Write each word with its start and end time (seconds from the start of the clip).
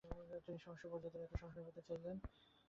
তিনি 0.45 0.57
"সহিংস 0.59 0.81
উপায়" 0.87 1.11
দ্বারা 1.11 1.25
এর 1.25 1.39
সংস্কার 1.41 1.63
করতে 1.67 1.81
চাইলেন। 1.87 2.15